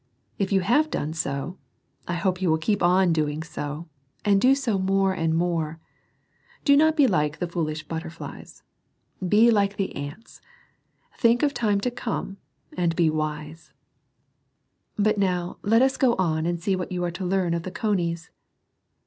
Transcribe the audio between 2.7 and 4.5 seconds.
on doing so, and